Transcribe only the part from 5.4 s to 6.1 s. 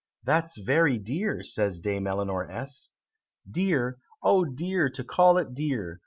dear!